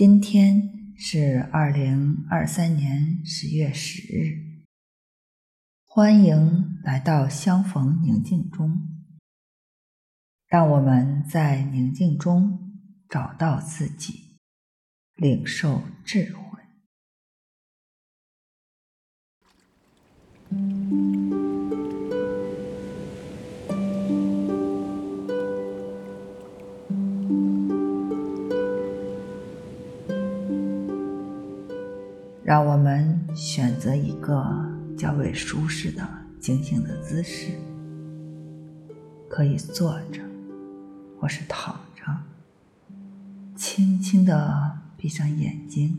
[0.00, 4.64] 今天是二零二三年十月十日，
[5.84, 8.80] 欢迎来到相逢宁静中，
[10.46, 14.38] 让我们在宁静中找到自己，
[15.16, 16.49] 领受智慧。
[32.50, 34.44] 让我们选择一个
[34.98, 36.04] 较为舒适的
[36.40, 37.52] 静心的姿势，
[39.28, 40.20] 可以坐着，
[41.16, 42.02] 或是躺着，
[43.54, 45.96] 轻轻的闭上眼睛，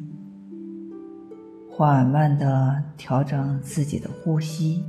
[1.69, 4.83] 缓慢的调整自己的呼吸，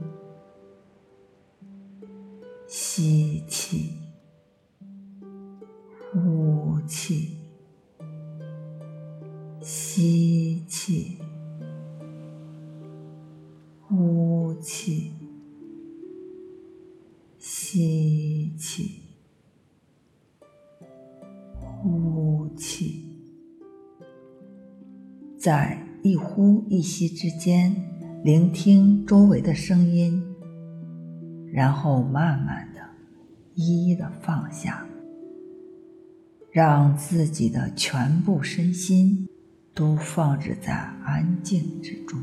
[2.67, 3.99] 吸气，
[6.13, 7.39] 呼气，
[25.43, 27.75] 在一呼一吸之间，
[28.23, 30.23] 聆听周围的声音，
[31.53, 32.81] 然后慢慢的、
[33.57, 34.87] 一一的放下，
[36.53, 39.29] 让自己的全部身心
[39.75, 40.73] 都放置在
[41.05, 42.21] 安静之中。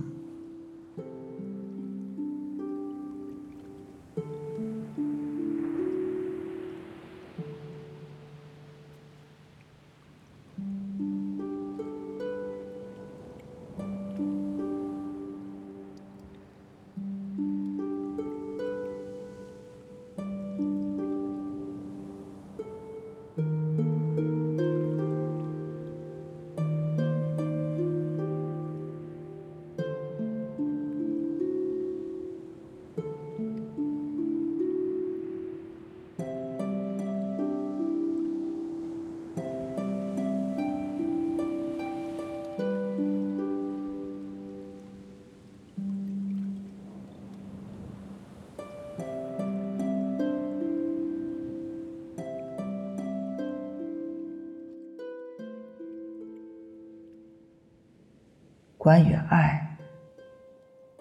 [58.80, 59.78] 关于爱，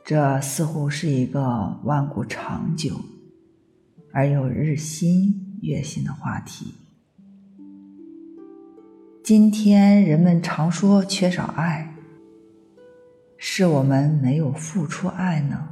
[0.04, 3.00] 这似乎是一个万古长久
[4.12, 6.74] 而又日新月新的话题。
[9.22, 11.94] 今天人们常说缺少爱，
[13.36, 15.68] 是我们没有付出爱呢，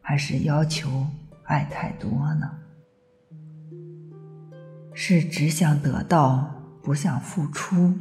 [0.00, 1.08] 还是要求
[1.42, 2.50] 爱太多呢？
[4.94, 7.94] 是只想得到，不想付出？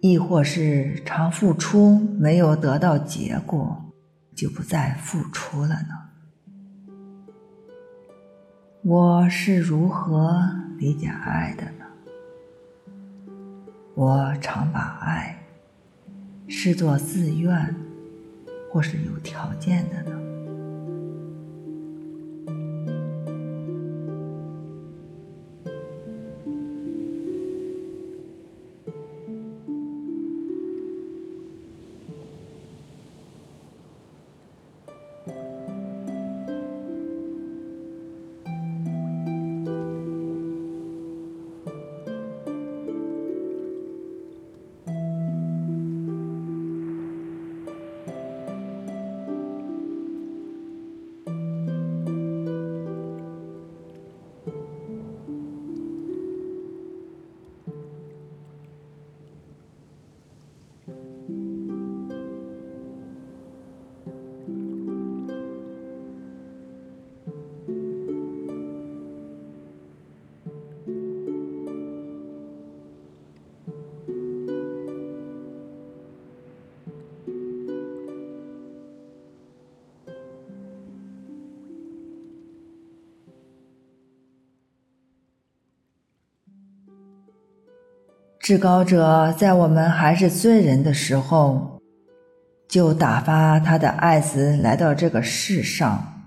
[0.00, 3.84] 亦或是常付出没有得到结果，
[4.34, 5.94] 就不再付出了呢？
[8.84, 10.40] 我是如何
[10.78, 11.84] 理解爱的呢？
[13.96, 15.36] 我常把爱
[16.46, 17.74] 视作自愿，
[18.70, 20.16] 或是有条件的呢？
[88.48, 91.78] 至高者在我们还是罪人的时候，
[92.66, 96.22] 就打发他的爱子来到这个世上，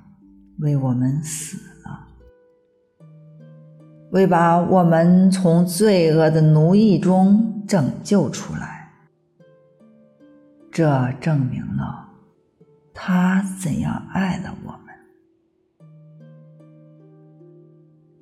[0.59, 2.07] 为我们死了，
[4.11, 8.91] 为把我们从罪恶的奴役中拯救出来。
[10.71, 12.07] 这证明了
[12.93, 14.79] 他怎样爱了我们。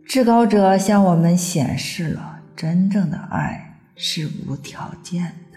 [0.05, 2.37] 至高者向我们显示了。
[2.55, 3.68] 真正的爱
[3.99, 5.48] 是无条件。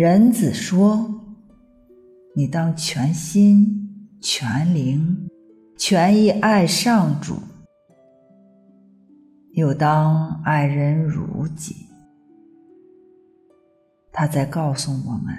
[0.00, 1.14] 人子说
[2.34, 5.28] ：“你当全心、全灵、
[5.76, 7.36] 全意爱上主，
[9.52, 11.86] 又当爱人如己。”
[14.10, 15.34] 他在告诉我们：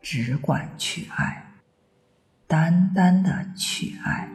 [0.00, 1.52] 只管去爱，
[2.46, 4.29] 单单的去爱。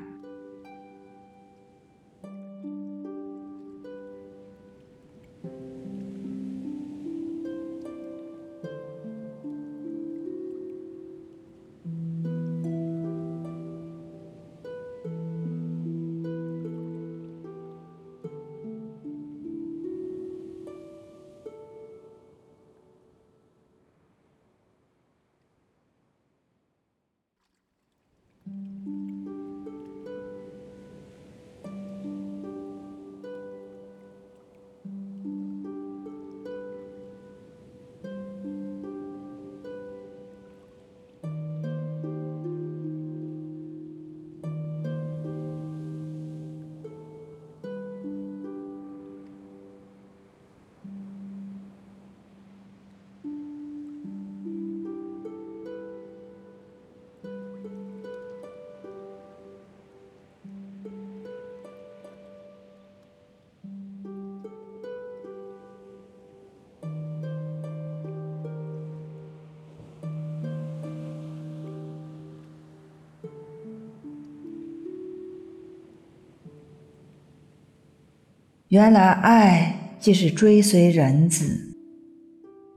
[78.76, 81.78] 原来爱既是追随人子，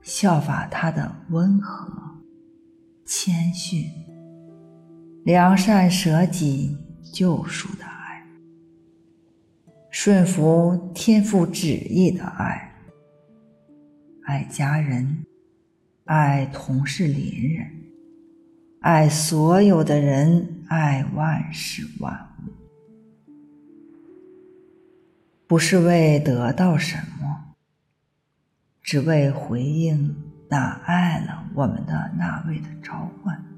[0.01, 1.91] 效法他的温和、
[3.05, 3.83] 谦逊、
[5.25, 6.77] 良善、舍己、
[7.11, 8.23] 救赎的爱，
[9.91, 12.71] 顺服天父旨意的爱，
[14.23, 15.25] 爱家人，
[16.05, 17.67] 爱同事邻人，
[18.79, 22.13] 爱所有的人，爱万事万
[22.47, 22.58] 物。
[25.49, 27.55] 不是为得到什么，
[28.83, 30.15] 只为回应
[30.47, 33.48] 那爱了我们的那位的召唤。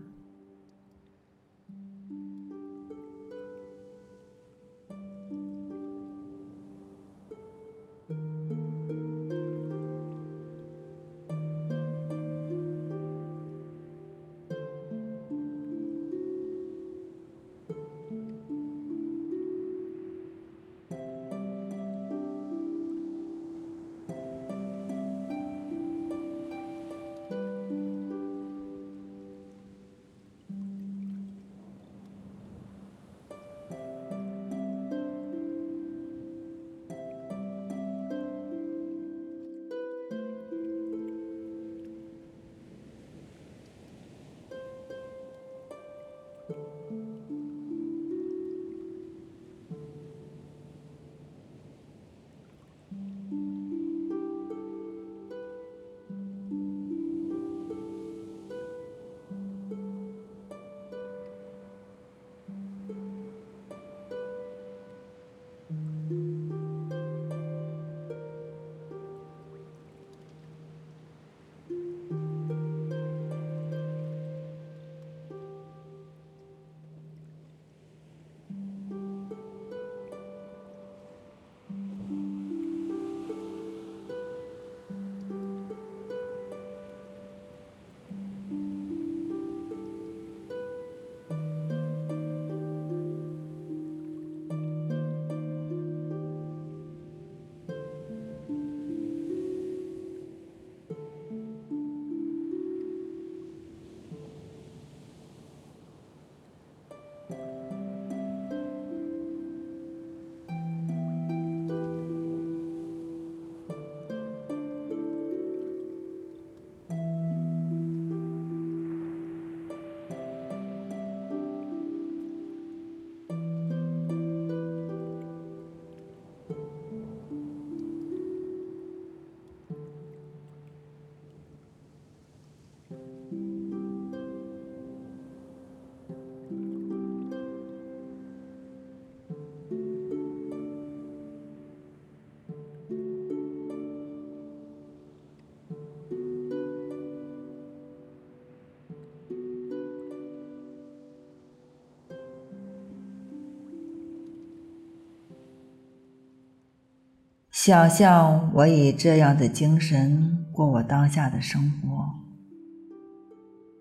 [157.63, 162.09] 想象我以这样的精神过我当下的生活，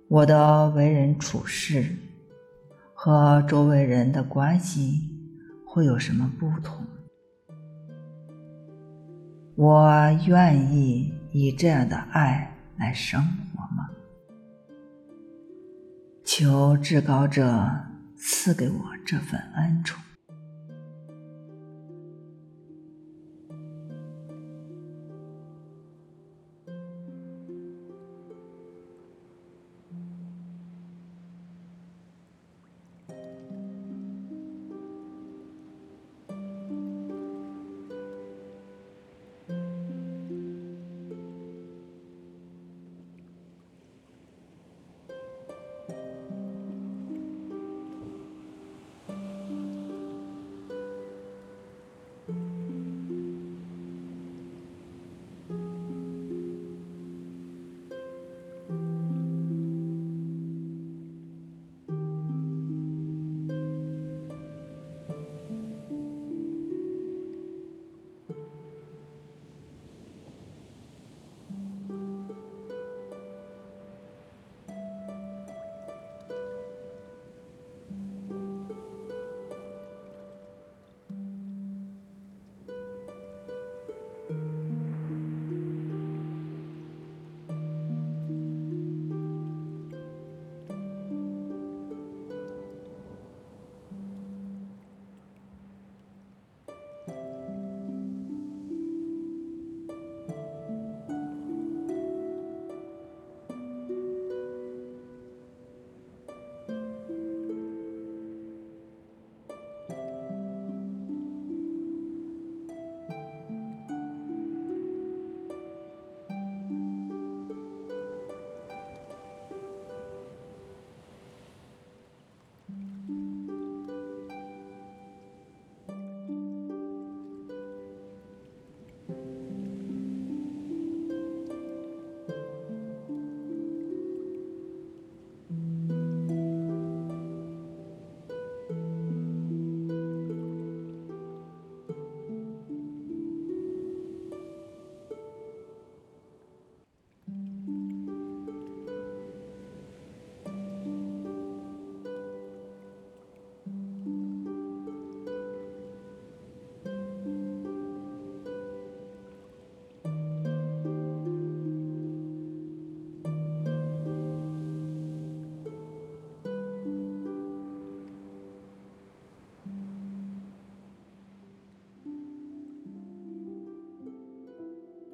[0.06, 1.96] 我的为人处事
[2.92, 5.00] 和周围人的关系
[5.64, 6.84] 会有什么不同？
[9.54, 9.90] 我
[10.26, 13.88] 愿意以这样的爱来生活吗？
[16.22, 17.66] 求至高者
[18.14, 19.98] 赐给我这份恩宠。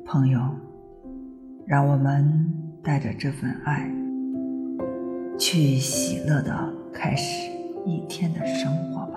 [0.07, 0.39] 朋友，
[1.67, 2.49] 让我们
[2.81, 3.91] 带着这份爱，
[5.37, 7.51] 去喜乐的开始
[7.85, 9.16] 一天的生活吧。